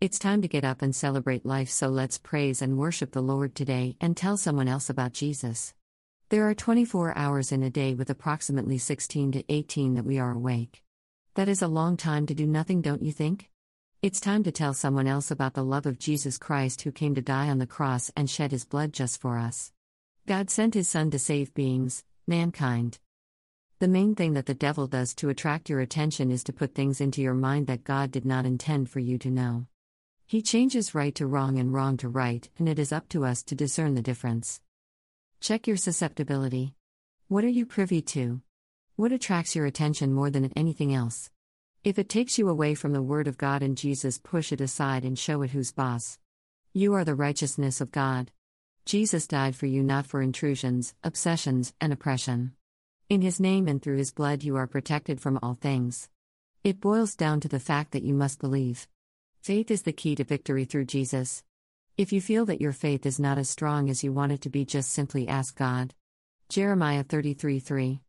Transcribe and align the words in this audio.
It's 0.00 0.18
time 0.18 0.40
to 0.40 0.48
get 0.48 0.64
up 0.64 0.80
and 0.80 0.96
celebrate 0.96 1.44
life, 1.44 1.68
so 1.68 1.88
let's 1.88 2.16
praise 2.16 2.62
and 2.62 2.78
worship 2.78 3.12
the 3.12 3.20
Lord 3.20 3.54
today 3.54 3.98
and 4.00 4.16
tell 4.16 4.38
someone 4.38 4.66
else 4.66 4.88
about 4.88 5.12
Jesus. 5.12 5.74
There 6.30 6.48
are 6.48 6.54
24 6.54 7.18
hours 7.18 7.52
in 7.52 7.62
a 7.62 7.68
day 7.68 7.92
with 7.92 8.08
approximately 8.08 8.78
16 8.78 9.32
to 9.32 9.44
18 9.52 9.96
that 9.96 10.06
we 10.06 10.18
are 10.18 10.30
awake. 10.30 10.82
That 11.34 11.50
is 11.50 11.60
a 11.60 11.68
long 11.68 11.98
time 11.98 12.24
to 12.28 12.34
do 12.34 12.46
nothing, 12.46 12.80
don't 12.80 13.02
you 13.02 13.12
think? 13.12 13.50
It's 14.00 14.20
time 14.20 14.42
to 14.44 14.50
tell 14.50 14.72
someone 14.72 15.06
else 15.06 15.30
about 15.30 15.52
the 15.52 15.62
love 15.62 15.84
of 15.84 15.98
Jesus 15.98 16.38
Christ 16.38 16.80
who 16.80 16.92
came 16.92 17.14
to 17.14 17.20
die 17.20 17.50
on 17.50 17.58
the 17.58 17.66
cross 17.66 18.10
and 18.16 18.30
shed 18.30 18.52
his 18.52 18.64
blood 18.64 18.94
just 18.94 19.20
for 19.20 19.36
us. 19.36 19.70
God 20.26 20.48
sent 20.48 20.72
his 20.72 20.88
Son 20.88 21.10
to 21.10 21.18
save 21.18 21.52
beings, 21.52 22.04
mankind. 22.26 22.98
The 23.80 23.88
main 23.88 24.14
thing 24.14 24.32
that 24.32 24.46
the 24.46 24.54
devil 24.54 24.86
does 24.86 25.14
to 25.16 25.28
attract 25.28 25.68
your 25.68 25.80
attention 25.80 26.30
is 26.30 26.42
to 26.44 26.54
put 26.54 26.74
things 26.74 27.02
into 27.02 27.20
your 27.20 27.34
mind 27.34 27.66
that 27.66 27.84
God 27.84 28.10
did 28.10 28.24
not 28.24 28.46
intend 28.46 28.88
for 28.88 29.00
you 29.00 29.18
to 29.18 29.30
know. 29.30 29.66
He 30.30 30.42
changes 30.42 30.94
right 30.94 31.12
to 31.16 31.26
wrong 31.26 31.58
and 31.58 31.72
wrong 31.74 31.96
to 31.96 32.08
right, 32.08 32.48
and 32.56 32.68
it 32.68 32.78
is 32.78 32.92
up 32.92 33.08
to 33.08 33.24
us 33.24 33.42
to 33.42 33.56
discern 33.56 33.96
the 33.96 34.00
difference. 34.00 34.60
Check 35.40 35.66
your 35.66 35.76
susceptibility. 35.76 36.76
What 37.26 37.42
are 37.42 37.48
you 37.48 37.66
privy 37.66 38.00
to? 38.14 38.40
What 38.94 39.10
attracts 39.10 39.56
your 39.56 39.66
attention 39.66 40.12
more 40.12 40.30
than 40.30 40.52
anything 40.54 40.94
else? 40.94 41.32
If 41.82 41.98
it 41.98 42.08
takes 42.08 42.38
you 42.38 42.48
away 42.48 42.76
from 42.76 42.92
the 42.92 43.02
Word 43.02 43.26
of 43.26 43.38
God 43.38 43.60
and 43.60 43.76
Jesus, 43.76 44.18
push 44.22 44.52
it 44.52 44.60
aside 44.60 45.04
and 45.04 45.18
show 45.18 45.42
it 45.42 45.50
who's 45.50 45.72
boss. 45.72 46.20
You 46.72 46.94
are 46.94 47.04
the 47.04 47.16
righteousness 47.16 47.80
of 47.80 47.90
God. 47.90 48.30
Jesus 48.84 49.26
died 49.26 49.56
for 49.56 49.66
you 49.66 49.82
not 49.82 50.06
for 50.06 50.22
intrusions, 50.22 50.94
obsessions, 51.02 51.74
and 51.80 51.92
oppression. 51.92 52.52
In 53.08 53.20
His 53.20 53.40
name 53.40 53.66
and 53.66 53.82
through 53.82 53.96
His 53.96 54.12
blood, 54.12 54.44
you 54.44 54.54
are 54.54 54.68
protected 54.68 55.20
from 55.20 55.40
all 55.42 55.54
things. 55.54 56.08
It 56.62 56.80
boils 56.80 57.16
down 57.16 57.40
to 57.40 57.48
the 57.48 57.58
fact 57.58 57.90
that 57.90 58.04
you 58.04 58.14
must 58.14 58.38
believe. 58.38 58.86
Faith 59.42 59.70
is 59.70 59.82
the 59.82 59.92
key 59.92 60.14
to 60.14 60.22
victory 60.22 60.66
through 60.66 60.84
Jesus. 60.84 61.42
If 61.96 62.12
you 62.12 62.20
feel 62.20 62.44
that 62.44 62.60
your 62.60 62.72
faith 62.72 63.06
is 63.06 63.18
not 63.18 63.38
as 63.38 63.48
strong 63.48 63.88
as 63.88 64.04
you 64.04 64.12
want 64.12 64.32
it 64.32 64.42
to 64.42 64.50
be, 64.50 64.66
just 64.66 64.90
simply 64.90 65.26
ask 65.26 65.56
God. 65.56 65.94
Jeremiah 66.50 67.02
33 67.02 67.58
3. 67.58 68.00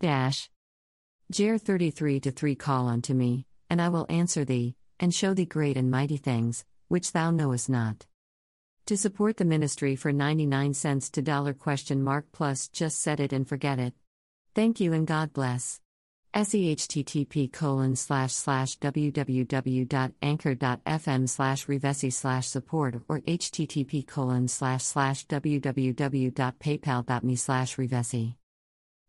Dash. 0.00 0.50
Jer 1.30 1.58
33 1.58 2.18
3 2.18 2.54
Call 2.56 2.88
unto 2.88 3.14
me, 3.14 3.46
and 3.70 3.80
I 3.80 3.88
will 3.88 4.06
answer 4.08 4.44
thee, 4.44 4.74
and 4.98 5.14
show 5.14 5.32
thee 5.32 5.46
great 5.46 5.76
and 5.76 5.92
mighty 5.92 6.16
things, 6.16 6.64
which 6.88 7.12
thou 7.12 7.30
knowest 7.30 7.70
not. 7.70 8.06
To 8.86 8.96
support 8.96 9.36
the 9.36 9.44
ministry 9.44 9.94
for 9.94 10.12
99 10.12 10.74
cents 10.74 11.08
to 11.10 11.22
dollar 11.22 11.54
question 11.54 12.02
mark 12.02 12.26
plus 12.32 12.66
just 12.66 13.00
set 13.00 13.20
it 13.20 13.32
and 13.32 13.48
forget 13.48 13.78
it. 13.78 13.94
Thank 14.56 14.80
you 14.80 14.92
and 14.92 15.06
God 15.06 15.32
bless. 15.32 15.80
SEHTTP 16.34 17.50
colon 17.52 17.94
slash 17.96 18.32
slash 18.32 18.78
www.anchor.fm 18.78 21.28
slash 21.28 21.66
revesi 21.66 22.12
slash 22.12 22.46
support 22.46 23.02
or 23.08 23.18
http 23.20 24.06
colon 24.06 24.46
slash 24.46 24.84
slash 24.84 25.26
www.paypal.me 25.26 27.36
slash 27.36 27.76
revesi. 27.76 28.34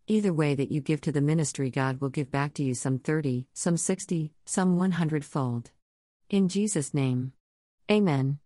Either 0.07 0.33
way 0.33 0.55
that 0.55 0.71
you 0.71 0.81
give 0.81 1.01
to 1.01 1.11
the 1.11 1.21
ministry, 1.21 1.69
God 1.69 2.01
will 2.01 2.09
give 2.09 2.31
back 2.31 2.55
to 2.55 2.63
you 2.63 2.73
some 2.73 2.97
30, 2.97 3.45
some 3.53 3.77
60, 3.77 4.33
some 4.45 4.77
100 4.77 5.23
fold. 5.23 5.69
In 6.29 6.49
Jesus' 6.49 6.95
name. 6.95 7.33
Amen. 7.91 8.39